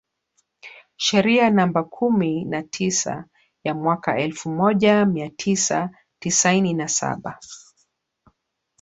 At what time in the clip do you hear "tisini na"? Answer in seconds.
6.19-6.87